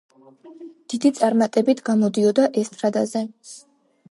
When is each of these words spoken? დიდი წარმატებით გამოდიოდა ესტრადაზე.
დიდი 0.93 1.11
წარმატებით 1.19 1.83
გამოდიოდა 1.91 2.49
ესტრადაზე. 2.63 3.25